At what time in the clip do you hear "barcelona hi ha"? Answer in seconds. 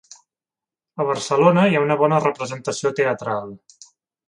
1.09-1.85